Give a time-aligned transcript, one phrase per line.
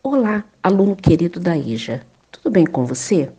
[0.00, 2.06] Olá, aluno querido da IJA.
[2.30, 3.32] Tudo bem com você?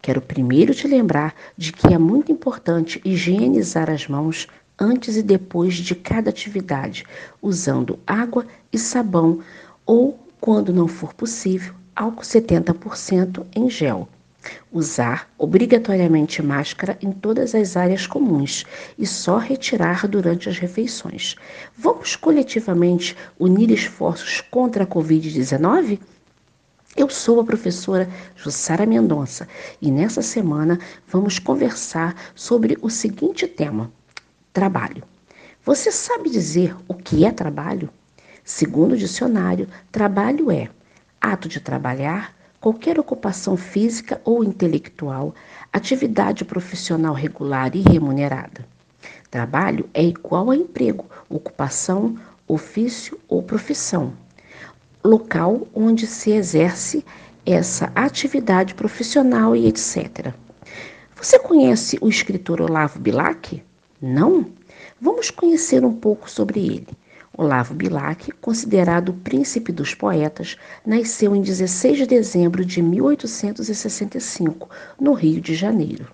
[0.00, 4.46] Quero primeiro te lembrar de que é muito importante higienizar as mãos
[4.78, 7.04] antes e depois de cada atividade,
[7.42, 9.40] usando água e sabão
[9.84, 14.08] ou, quando não for possível, álcool 70% em gel.
[14.72, 18.64] Usar obrigatoriamente máscara em todas as áreas comuns
[18.98, 21.36] e só retirar durante as refeições.
[21.76, 25.98] Vamos coletivamente unir esforços contra a Covid-19?
[26.96, 29.46] Eu sou a professora Jussara Mendonça
[29.82, 33.92] e nessa semana vamos conversar sobre o seguinte tema:
[34.52, 35.02] trabalho.
[35.64, 37.90] Você sabe dizer o que é trabalho?
[38.44, 40.70] Segundo o dicionário, trabalho é
[41.20, 45.34] ato de trabalhar, qualquer ocupação física ou intelectual,
[45.72, 48.66] atividade profissional regular e remunerada.
[49.30, 52.16] Trabalho é igual a emprego, ocupação,
[52.48, 54.12] ofício ou profissão.
[55.04, 57.04] Local onde se exerce
[57.44, 60.34] essa atividade profissional e etc.
[61.14, 63.62] Você conhece o escritor Olavo Bilac?
[64.00, 64.46] Não?
[65.00, 66.88] Vamos conhecer um pouco sobre ele.
[67.38, 70.56] Olavo Bilac, considerado o príncipe dos poetas,
[70.86, 76.06] nasceu em 16 de dezembro de 1865, no Rio de Janeiro.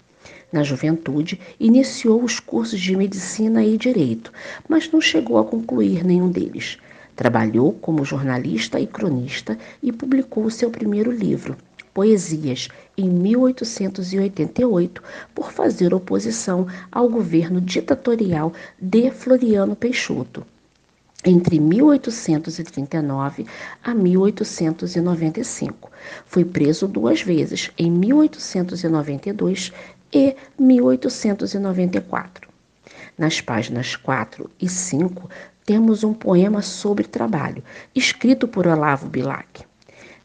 [0.51, 4.33] Na juventude, iniciou os cursos de medicina e direito,
[4.69, 6.79] mas não chegou a concluir nenhum deles.
[7.15, 11.57] Trabalhou como jornalista e cronista e publicou seu primeiro livro,
[11.95, 12.67] Poesias,
[12.99, 15.01] em 1888,
[15.33, 20.45] por fazer oposição ao governo ditatorial de Floriano Peixoto
[21.25, 23.47] entre 1839
[23.83, 25.91] a 1895.
[26.27, 29.73] Foi preso duas vezes, em 1892
[30.13, 32.51] e 1894.
[33.17, 35.31] Nas páginas 4 e 5,
[35.65, 37.63] temos um poema sobre trabalho,
[37.95, 39.65] escrito por Olavo Bilac.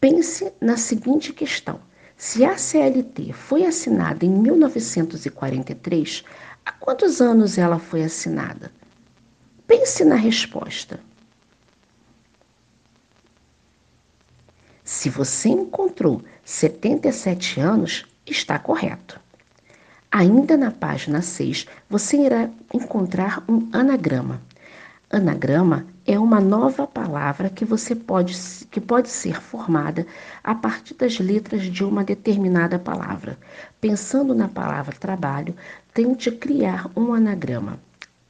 [0.00, 1.78] Pense na seguinte questão:
[2.16, 6.24] se a CLT foi assinada em 1943,
[6.64, 8.72] há quantos anos ela foi assinada?
[9.66, 10.98] Pense na resposta.
[15.06, 19.20] Se você encontrou 77 anos, está correto.
[20.10, 24.42] Ainda na página 6, você irá encontrar um anagrama.
[25.08, 28.36] Anagrama é uma nova palavra que você pode
[28.68, 30.04] que pode ser formada
[30.42, 33.38] a partir das letras de uma determinada palavra.
[33.80, 35.54] Pensando na palavra trabalho,
[35.94, 37.78] tente criar um anagrama.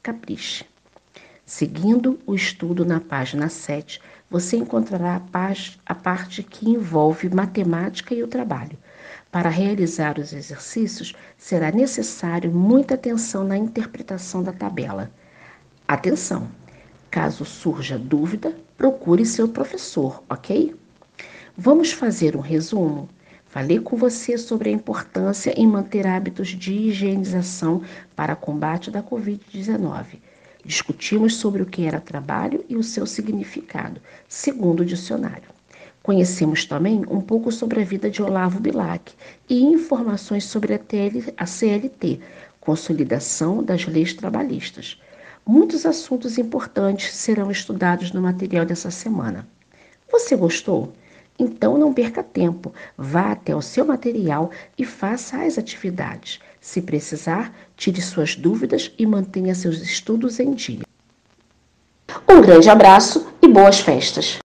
[0.03, 0.67] Capriche.
[1.49, 5.23] Seguindo o estudo na página 7, você encontrará
[5.87, 8.77] a, parte que envolve matemática e o trabalho.
[9.31, 15.09] Para realizar os exercícios, será necessário muita atenção na interpretação da tabela.
[15.87, 16.49] Atenção!
[17.13, 20.75] Caso surja dúvida, procure seu professor, ok?
[21.57, 23.09] Vamos fazer um resumo?
[23.45, 27.83] Falei com você sobre a importância em manter hábitos de higienização
[28.17, 30.19] para combate da Covid-19.
[30.67, 35.49] Discutimos sobre o que era trabalho e o seu significado, segundo o dicionário.
[36.03, 39.13] Conhecemos também um pouco sobre a vida de Olavo Bilac
[39.49, 42.19] e informações sobre a, TL, a CLT,
[42.61, 45.01] Consolidação das Leis Trabalhistas.
[45.47, 49.47] Muitos assuntos importantes serão estudados no material dessa semana.
[50.11, 50.93] Você gostou?
[51.39, 56.41] Então não perca tempo, vá até o seu material e faça as atividades.
[56.67, 60.83] Se precisar, tire suas dúvidas e mantenha seus estudos em dia.
[62.29, 64.35] Um grande abraço e boas festas!